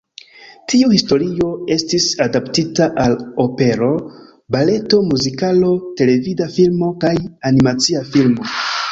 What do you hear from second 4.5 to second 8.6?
baleto, muzikalo, televida filmo kaj animacia filmo.